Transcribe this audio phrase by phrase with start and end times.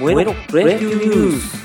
[0.00, 1.58] 燃えろプロ野球ニュース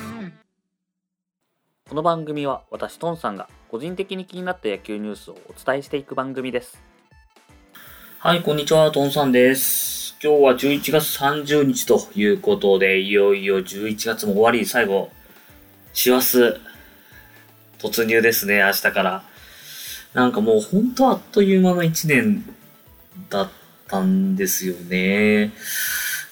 [1.88, 6.84] この番組は私トンさんが個人的に気になった野球ニュースをお伝えしていく番組です
[8.20, 10.18] はい、こんにちは、トンさんです。
[10.22, 15.12] 今日は11月30日ということで、いよいよ11月も終わり、最後、
[15.94, 16.56] 師走、
[17.78, 19.24] 突入ですね、明日から。
[20.14, 22.44] なんかもう本当あっという間の1年
[23.30, 23.50] だっ
[23.88, 25.54] たんですよね。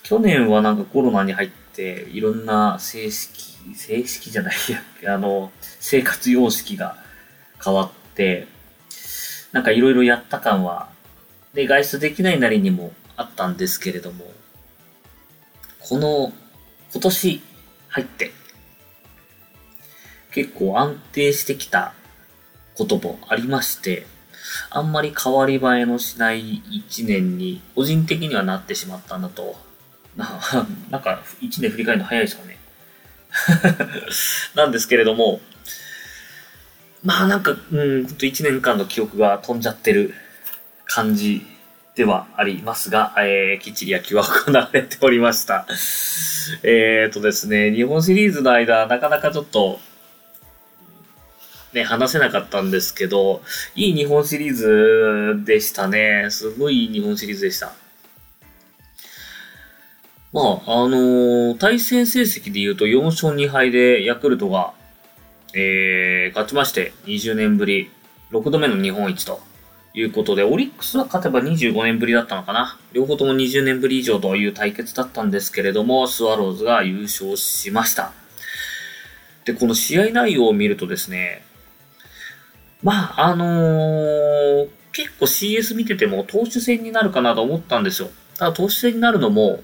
[0.01, 4.55] 去年はなんかコロナに入って、いろんな正式、正式じゃない
[5.01, 6.97] や、あの、生活様式が
[7.63, 8.47] 変わって、
[9.51, 10.93] なんかいろいろやった感は
[11.53, 14.25] で、外出できないなりにもあったんですけれども、
[15.79, 16.33] この、
[16.91, 17.41] 今年
[17.89, 18.31] 入って、
[20.33, 21.93] 結構安定してきた
[22.75, 24.07] こともありまして、
[24.71, 29.55] あんまり変わり映えのしない一年に、個人的にはなってしまったんだと。
[30.15, 30.39] な
[30.89, 32.57] なんか、一年振り返るの早いですかね。
[34.55, 35.41] なんですけれども、
[37.03, 40.13] まあなんか、うん、ほんと一年間の記憶が飛んじゃってる
[40.85, 41.45] 感じ
[41.95, 45.65] ではありますが、えー、きっちり野球は行われておりました。
[46.63, 49.79] えーとですね、日本シリーズの間、なかなかちょっと、
[51.73, 53.41] ね、話せなかったんですけど、
[53.75, 56.27] いい日本シリーズでしたね。
[56.29, 57.73] すごいいい日本シリーズでした。
[60.33, 64.73] まあ、あのー対戦成績で言うと4勝2敗でヤクルトが、
[65.53, 67.91] えー、勝ちまして20年ぶり
[68.31, 69.39] 6度目の日本一と
[69.93, 72.79] いうことで、オリックスは勝てば25年ぶりだったのかな。
[72.93, 78.11] 両方とも20年ぶり以上という対決だったんですけれども、スワローズが優勝しました。
[79.45, 81.43] で、この試合内容を見るとですね、
[82.81, 88.09] まあ、あのー結構 CS 見てても投手戦になるかなと思ったんですよ。
[88.37, 89.61] ただ投手戦になるのも、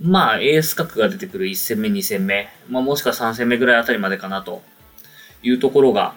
[0.00, 4.62] まあ、エース格が出てくる1戦目、2戦目、まあ、もしくは3戦目ぐらいあたりまでかなと。
[5.42, 6.14] いうところが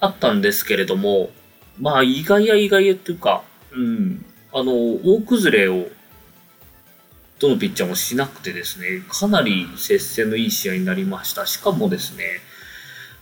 [0.00, 1.30] あったんですけれども、
[1.78, 5.88] まあ、意外や意外やっていうか、うん、あの、大崩れを、
[7.38, 11.46] どのピッチャーもしなくてですね、かなり接戦のいい試合になりました。
[11.46, 12.24] しかもですね、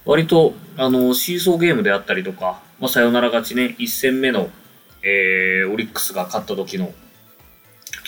[0.04, 4.50] 割と、あの、シーソーゲームであったりとか、まあ、サヨナラ勝ちね、1戦目の、
[5.02, 6.92] えー、オリックスが勝った時の、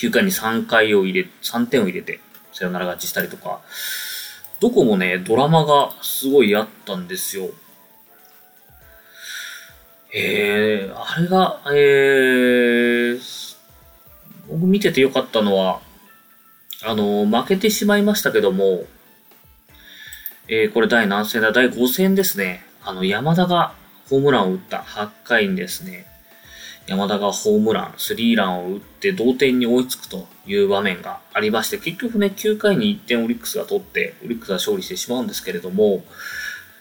[0.01, 2.21] 9回に3回を入れ、3点を入れて、
[2.55, 3.61] サヨナラ勝ちしたりとか、
[4.59, 7.51] どこもね、ドラマがすごいあったんですよ。
[10.15, 13.57] えー、あれが、えー、
[14.49, 15.81] 僕見ててよかったのは、
[16.83, 18.85] あの、負けてしまいましたけども、
[20.49, 21.53] えー、これ第何戦だ？
[21.53, 22.65] 第5戦ですね。
[22.83, 23.75] あの、山田が
[24.09, 26.07] ホームランを打った8回にですね、
[26.87, 36.05] 山田がホームラン、スリーランを打って同点に追いつくという場面がありまして、結局ね、9回に1点オリックスが取って、オリックスが勝利してしまうんですけれども、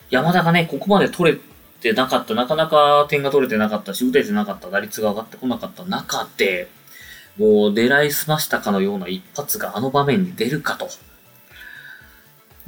[0.10, 1.38] 山田がね、ここまで取れ
[1.82, 6.70] てなかった、なかなか点が取れてなかったし、打ててなかった、打率が上がってこなかった中で、
[7.38, 10.90] もう狙いすましたかのような一発があの場面に出るかと。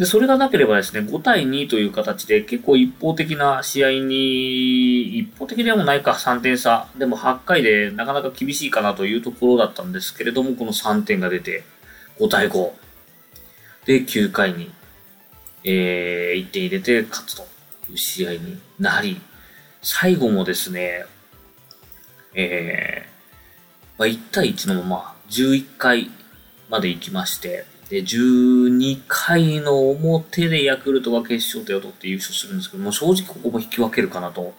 [0.01, 6.87] で、それがなければですね、5対2という形で結構一方的な試合に、一方的でもないか、3点差。
[6.97, 11.63] でも8回でなかなか厳しいかなというところだったんですけれども、この3点が出て、
[12.17, 12.71] 5対5。
[13.85, 14.71] で、9回に、
[15.63, 17.43] えー、1点入れて勝つと
[17.91, 19.21] いう試合になり、
[19.83, 21.05] 最後もですね、
[22.33, 26.09] えー、まあ、1対1のまま11回
[26.69, 27.65] まで行きまして、
[27.97, 34.53] 12回の表でヤクルトが決勝点を取って優勝するんですけども、正直ここも引き分けるかなと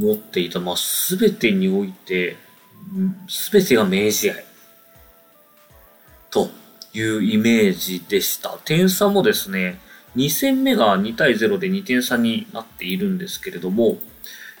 [0.00, 0.60] 思っていた。
[0.60, 2.36] まあ、すべてにおいて、
[3.28, 4.34] すべてが明試合
[6.30, 6.50] と
[6.92, 8.58] いうイメージでした。
[8.64, 9.80] 点差もですね、
[10.16, 13.98] 2戦目が2対0で2点差になっているんですけれども、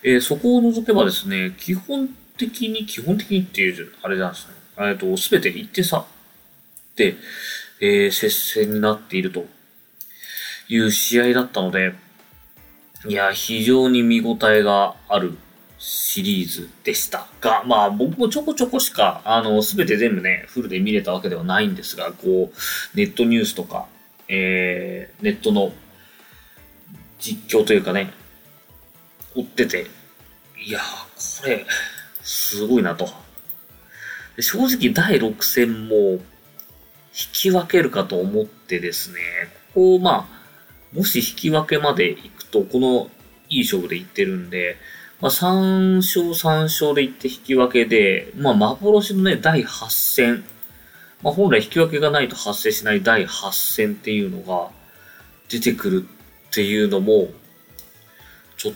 [0.02, 4.54] えーそこを除けばですね、基本的に、基本的にっていう、あれなんですね。
[4.78, 6.04] えっと、すべて1点差
[6.94, 7.16] で、
[7.80, 9.46] えー接戦になっていると
[10.68, 11.94] いう試合だったので、
[13.06, 15.36] いや、非常に見応えがある
[15.78, 23.86] シリーズでしたが、まあ僕もちょこちょこしか、あの、すべて全部ね、フルで見れたわけではないんですが、こう、ネットニュースとか、
[24.28, 25.72] えー、ネットの
[27.18, 28.12] 実況というかね、
[29.34, 29.86] 追ってて、
[30.64, 31.66] いやー、これ、
[32.22, 33.08] すごいなと。
[34.40, 36.18] 正直第6戦も
[37.18, 39.18] 引き分けるかと思ってですね、
[39.74, 43.10] ここを、まあ、もし引き分けまで行くと、この
[43.48, 44.76] いい勝負で行ってるんで、
[45.20, 50.44] まあ、3勝3勝で行って引き分けで、まあ、幻のね、第8戦
[51.22, 54.70] まあ、本来引き分けがないと発生しない第8戦っていうのが
[55.48, 56.08] 出てくる
[56.48, 57.28] っていうのも、
[58.56, 58.74] ちょっ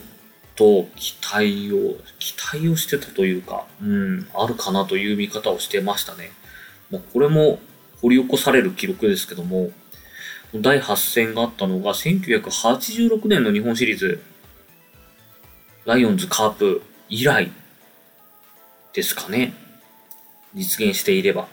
[0.57, 6.33] と期待を、期待をしてたというか、うん、あるかなという見方をしてましたね。
[6.91, 7.61] まあ、これも
[8.03, 9.71] 掘り起こされる記録ですけども、
[10.55, 14.23] 第8戦があったのが1986年の日本シリーズ、
[15.85, 17.51] ライオンズカープ以来
[18.93, 19.53] ですかね。
[20.55, 21.49] 実現していれば。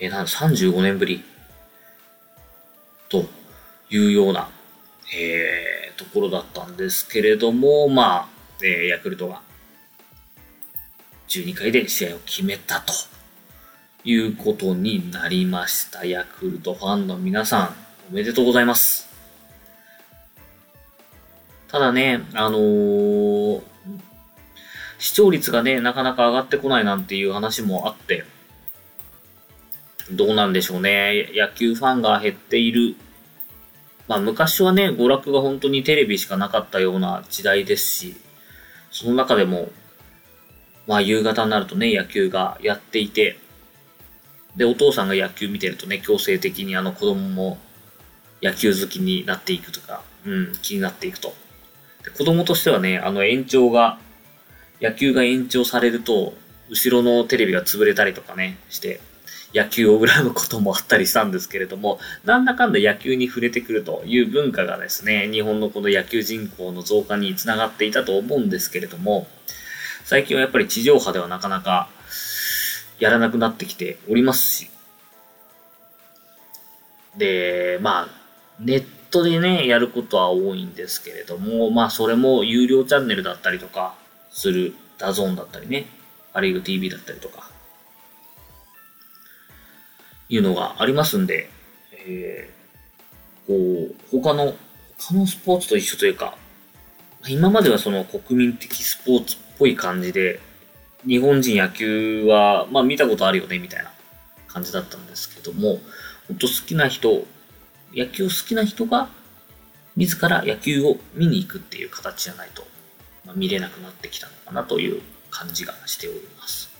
[0.00, 1.22] え、なん35年ぶり
[3.08, 3.26] と
[3.90, 4.50] いうような、
[5.14, 8.28] えー、ところだったんですけれども、まあ、
[8.62, 9.40] えー、ヤクルトが
[11.28, 12.92] 12回で試合を決めたと
[14.06, 16.06] いうことになりました。
[16.06, 17.74] ヤクルトファンの皆さん、
[18.12, 19.08] おめでとうございます。
[21.66, 23.62] ただね、あのー、
[25.00, 28.24] 視聴率がね、なかなか上がってこないなんていう話もあって、
[30.12, 31.28] どうなんでしょうね。
[31.34, 32.94] 野球ファンが減っている。
[34.06, 38.16] まあ昔はね、娯楽が本当にテレビしかなかったような時代ですし、
[38.92, 39.68] その中でも、
[40.86, 43.40] まあ夕方になるとね、野球がやっていて、
[44.56, 47.58] で、お父さんが野球見てるとね、強制的にあの子供も
[48.42, 51.34] 野球好きになっていくとか、うん、気になっていくと。
[52.04, 53.98] で子供としてはね、あの延長が、
[54.80, 56.34] 野球が延長されると、
[56.68, 59.00] 後ろのテレビが潰れたりとかね、して、
[59.54, 69.26] 野球を恨むこともあったりしたんですけれども、なんだかんだ野球に触れてくるという文化がですね、日本のこの野球人口の増加につながっていたと思うんですけれども、
[70.04, 71.88] 最近はやっぱり地上波ではなかなか
[72.98, 74.70] やらなくなってきておりますし、
[77.16, 78.08] で、まあ、
[78.60, 83.94] ネットでね、やることは多いんですけれども、まあ、それも有料チャンネルだったりとか
[84.30, 85.86] する、 DAZN だったりね、
[86.32, 87.50] パリーグ TV だったりとか、
[90.28, 91.48] いうのがありますんで、
[91.92, 94.54] えー、こう、他の、
[94.98, 96.36] 他のスポーツと一緒というか、
[97.28, 100.40] 今まではその国民的スポーツっぽい感じで、
[101.06, 103.90] 日本人野球は、まあ見たことあるよね、みたいな
[104.48, 105.80] 感じだったんですけども、
[106.28, 107.24] 本当好きな人、
[107.94, 109.08] 野球好きな人が、
[109.96, 112.66] 自ら野球を見に行くっていう形じゃないと、
[113.24, 115.00] まあ、見れなくなってきたのかなという
[115.30, 116.70] 感じがしております。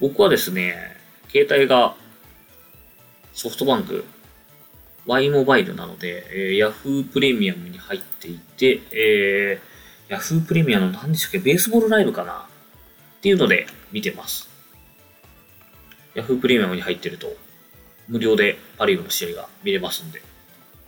[0.00, 0.96] 僕はですね、
[1.30, 1.94] 携帯が
[3.32, 4.04] ソフトバンク
[5.06, 12.46] Y モバイルなので、えー、Yahoo プレミアムに入っていて、えー、Yahoo プレミアムの何でしたっけベースボールライブかな
[13.20, 14.48] っていうので見てます。
[16.14, 17.36] Yahoo プレミアムに入ってると、
[18.08, 20.22] 無料でパリーグの試合が見れますんで、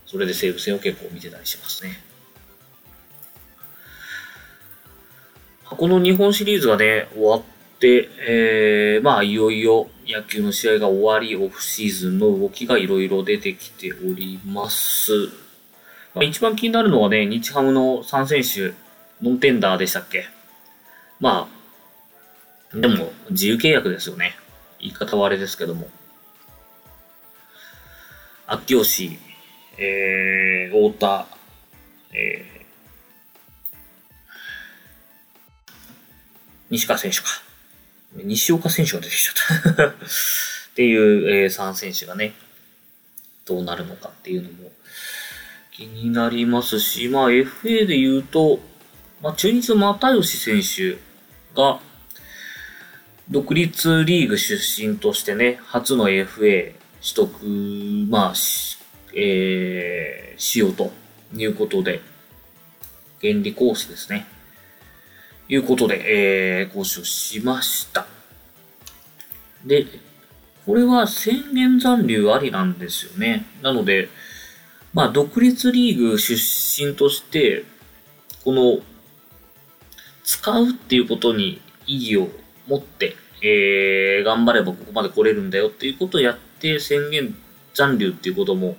[0.06, 2.00] それで西武戦を結構見てたりしますね。
[5.64, 7.42] この日本シリーズがね、終わっ
[7.78, 15.28] て、えー、まあいよいよ野球の試合が終わり、オフシーズンの動きがいろいろ出てきております。
[16.14, 18.74] まあ、一番気になるのはね、日ハムの3選手、
[19.22, 20.26] ノンテンダーでしたっけ？
[21.20, 21.61] まあ、
[22.74, 24.34] でも自由契約ですよね。
[24.80, 25.88] 言い方はあれですけども。
[28.46, 29.18] 秋吉、
[29.78, 31.26] えー、太田、
[32.12, 32.64] えー、
[36.70, 37.24] 西川選手か。
[38.14, 39.94] 西岡選手が出てきちゃった っ
[40.74, 42.34] ていう、えー、3選手がね、
[43.46, 44.70] どうなるのかっていうのも
[45.72, 48.60] 気になりますし、まあ FA で言うと、
[49.22, 50.98] まあ中日の又吉選手
[51.54, 51.80] が、
[53.32, 57.46] 独立リーグ出身としてね、初の FA 取得、
[58.10, 58.78] まあ、し
[59.14, 60.90] えー、しようと
[61.34, 62.02] いうことで、
[63.22, 64.26] 原理講師ですね。
[65.48, 68.06] いうことで、えー、交渉しました。
[69.64, 69.86] で、
[70.66, 73.46] これは宣言残留ありなんですよね。
[73.62, 74.10] なので、
[74.92, 77.64] まあ、独立リーグ出身として、
[78.44, 78.80] この、
[80.22, 82.30] 使うっていうことに意義を
[82.66, 87.34] 持って、えー、頑張ればここまで来れるんだよっていうことをやって宣言
[87.74, 88.76] 残留っていうことも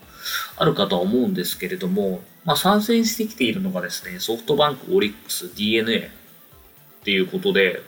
[0.57, 6.09] あるかとは思うんですけれども、まあ、参戦してきているのがですね、ソフトバンク、オリックス、DNA っ
[7.03, 7.81] ていうことで、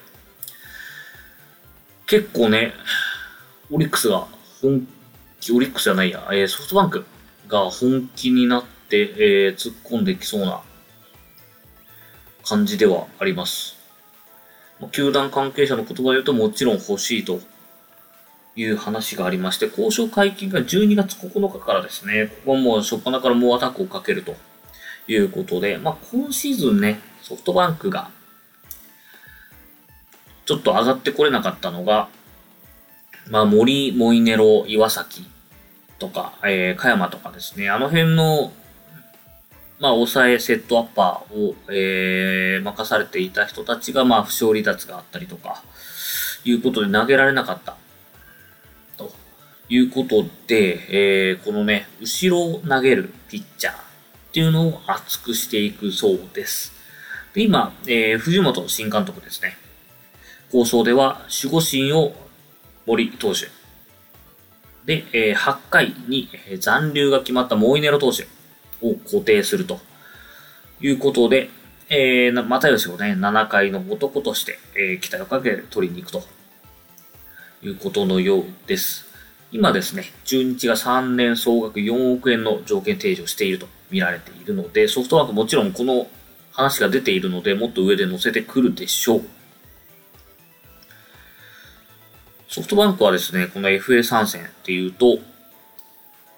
[2.07, 2.73] 結構ね、
[3.71, 4.27] オリックスが
[4.61, 4.87] 本
[5.39, 7.05] 気、オリックスじゃないや、えー、ソフトバンク
[7.47, 10.61] が本気になって、えー、突っ込んできそうな
[12.43, 13.74] 感じではあります。
[14.91, 17.39] 球団関係者の言葉で言うともちろん欲しいと
[18.55, 24.35] いう話がありまして、交渉解禁が12月9日からですね、ここはもう初っ端からもうアタックをかけると
[25.07, 28.09] いうことで、まあ今シーズンね、ソフトバンクが
[30.45, 32.07] ちょっと上がってこれなかったのが、
[33.29, 35.25] まあ、森、モイネロ、岩崎
[35.97, 38.53] とか、えー、加山とかですね、あの辺の、
[39.79, 45.63] まあ、抑え、セットアッパーを、えー、任されていた人たちが、まあ、負傷離脱があったりとか、
[46.45, 47.75] いうことで投げられなかった。
[48.97, 49.11] と
[49.67, 53.77] いうことで、えー、このね、後ろを投げるピッチャーっ
[54.31, 56.73] ていうのを厚くしていくそうです。
[57.33, 59.57] で今、えー、藤本新監督ですね。
[60.51, 62.13] 構想では守護神を
[62.85, 63.47] 森投手。
[64.85, 66.29] で、えー、8回に
[66.59, 68.27] 残留が決まったモイネロ投手
[68.91, 69.79] を固定すると
[70.81, 71.49] いうことで、
[71.89, 76.23] えー、又吉をね、7回の男として、えー、期待をかけて取りに行くと
[77.63, 79.05] いうことのようです。
[79.51, 86.07] 今ですね、中日が3年総額4億円の条件提示をしていると見られているので、ソフトバンクもちろんこの
[86.51, 89.21] 話が出ているので、もっと上で載せてくるでしょう。
[92.47, 95.19] ソフトバンクはですね、この FA 参戦っていうと、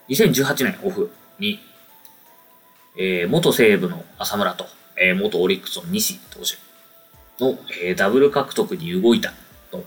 [0.09, 1.59] 2018年オフに、
[2.97, 4.65] えー、元西武の浅村と、
[4.99, 6.57] えー、元オリックスの西投手
[7.43, 9.33] の、えー、ダブル獲得に動いた
[9.71, 9.83] と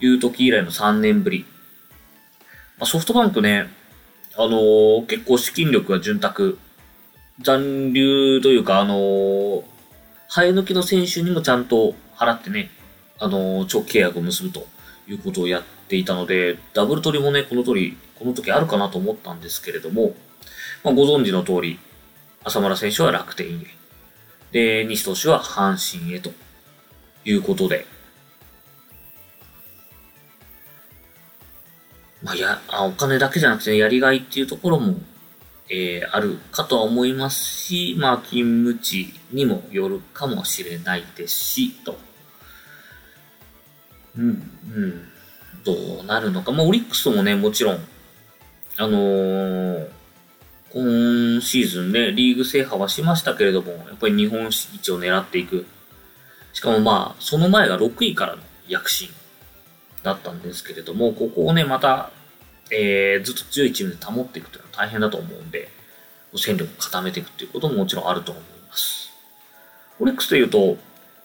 [0.00, 1.44] いう時以来の3年ぶり。
[2.78, 3.68] まあ、ソフトバンクね、
[4.36, 6.54] あのー、結構資金力が潤沢、
[7.40, 9.62] 残留というか、あのー、
[10.28, 12.70] 生え抜きの選手にもちゃんと払ってね、
[13.18, 14.66] あのー、長期契約を結ぶと
[15.08, 20.14] いうことをやっていたので、ダブル取りもね、この通り、この時あるかなと思ったんですけれども、
[20.84, 21.78] まあ、ご存知の通り、
[22.44, 23.66] 浅村選手は楽天へ。
[24.52, 26.32] で、西投手は阪神へと
[27.24, 27.86] いうことで、
[32.22, 34.96] まあ、や、あお金だけじゃなくて、やりがいっていうところも、
[35.68, 41.96] えー、あるかとは思いますし、まあ、勤務地にもよるかもしれないですし、と。
[44.16, 45.08] うん、うん。
[45.64, 46.52] どうなるのか。
[46.52, 47.78] まあ、オリックスもね、もちろん、
[48.76, 49.88] あのー、
[50.72, 55.66] 今シーズンね、リーグ制覇はしましたけれども、やっぱり日本一を狙っていく。
[56.52, 59.08] しかもまあ、その前が6位からの躍進
[60.02, 62.10] だったんですけれども、ここをね、また、
[62.70, 65.68] えー、ずっと強いチームで保っていくというのは大変だと思うんで、
[66.36, 69.10] 戦力を固めていくっていうことももちろんあると思います。
[70.00, 70.76] オリックスというと、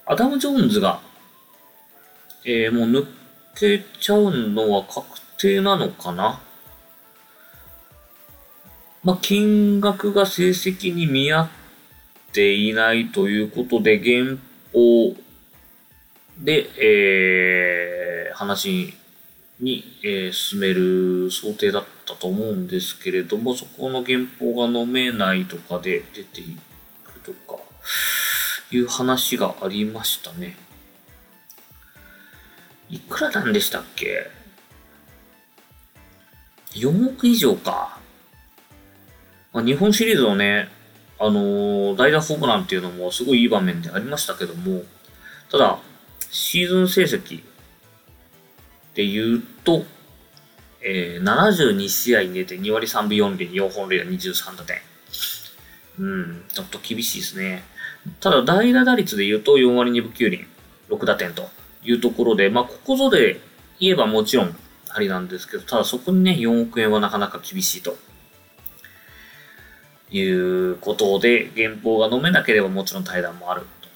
[0.06, 1.02] アダム・ジョーンズが
[2.50, 3.06] えー、もう抜
[3.56, 5.06] けちゃうのは確
[5.38, 6.40] 定なのかな？
[9.08, 11.50] まあ、金額が成績に見合っ
[12.34, 14.36] ていないということで、原
[14.74, 15.16] 稿
[16.38, 18.94] で、えー、話
[19.62, 26.58] に、えー、進める想定だったと思うんですけれども、そこの原稿が飲めないとかで出てい
[27.06, 27.62] くとか、
[28.72, 30.58] いう話がありましたね。
[32.90, 34.30] いくらなんでしたっけ
[36.74, 38.06] ?4 億以上か。
[39.58, 40.70] まあ、日本シリーズのね、
[41.18, 44.84] あのー、代打ホームランっていうのもすごいいい場面でありましたけども、
[45.50, 45.80] ただ、
[46.30, 47.42] シーズン成績
[48.94, 49.84] で言うと、
[50.84, 54.78] えー、72試合に出て2割3分4厘、4本塁打23打点。
[55.98, 57.64] うん、ちょっと厳しいですね。
[58.20, 60.46] ただ、代打打率で言うと4割2分9厘、
[60.88, 61.50] 6打点と。
[61.84, 63.40] いうところで、まあ、ここぞで
[63.80, 64.56] 言えばもちろん
[64.90, 67.98] ありなんですけど、ただそこにね、4億円はなかなか厳しいと。
[70.10, 73.90] いうことで、原稿が飲めなければもちろん対談もあると。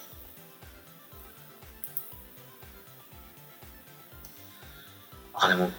[5.33, 5.71] あ、でも、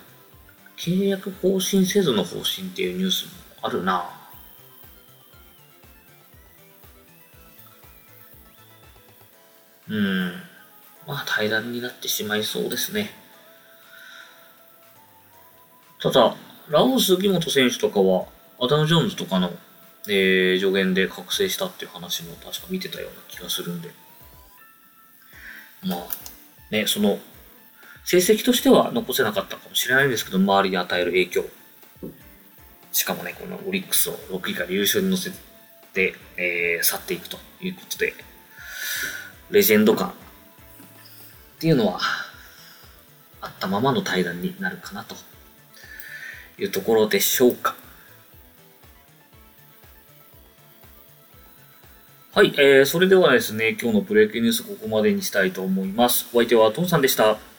[0.76, 3.30] 契約更新せずの方針っていうニュースも
[3.62, 4.10] あるな
[9.88, 10.32] うん。
[11.06, 13.10] まあ平らになってしまいそうですね。
[16.00, 16.34] ただ、
[16.68, 18.26] ラオス杉本選手とかは、
[18.58, 19.52] アダム・ジョーンズとかの、
[20.08, 23.90] えー、助言で覚醒したっていう話も確か見てたような気がするんで。
[25.84, 25.98] まあ、
[26.70, 27.18] ね、その、
[28.04, 31.44] 成績としては残せなかったかもしれないんですけど、周りに与える影響。
[32.92, 35.30] しかもね、このオリックスを6位から優勝に乗せ
[35.92, 38.14] て、えー、去っていくということで、
[39.50, 40.12] レジェンド感っ
[41.60, 42.00] ていうのは
[43.40, 45.14] あったままの対談になるかなと
[46.58, 47.76] いうところでしょうか。
[52.34, 56.26] はい、えー、それではですね、今日のプロ野球ニュースここまでにしたいと思います。
[56.32, 57.51] お相手はトンさんでした。